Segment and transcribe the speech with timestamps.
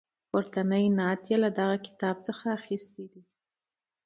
[0.29, 3.05] پورتنی نعت له دغه کتاب څخه اخیستی.